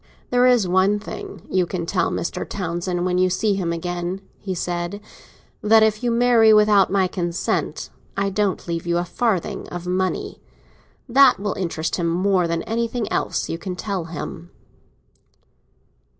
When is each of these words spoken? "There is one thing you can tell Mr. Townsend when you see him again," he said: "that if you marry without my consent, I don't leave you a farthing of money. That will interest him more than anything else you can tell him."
"There 0.31 0.47
is 0.47 0.67
one 0.67 0.97
thing 0.97 1.45
you 1.47 1.67
can 1.67 1.85
tell 1.85 2.09
Mr. 2.09 2.43
Townsend 2.49 3.05
when 3.05 3.19
you 3.19 3.29
see 3.29 3.53
him 3.53 3.71
again," 3.71 4.19
he 4.39 4.55
said: 4.55 4.99
"that 5.61 5.83
if 5.83 6.01
you 6.03 6.09
marry 6.09 6.51
without 6.53 6.91
my 6.91 7.05
consent, 7.07 7.91
I 8.17 8.31
don't 8.31 8.67
leave 8.67 8.87
you 8.87 8.97
a 8.97 9.05
farthing 9.05 9.69
of 9.69 9.85
money. 9.85 10.41
That 11.07 11.39
will 11.39 11.53
interest 11.53 11.97
him 11.97 12.07
more 12.07 12.47
than 12.47 12.63
anything 12.63 13.11
else 13.11 13.47
you 13.47 13.59
can 13.59 13.75
tell 13.75 14.05
him." 14.05 14.49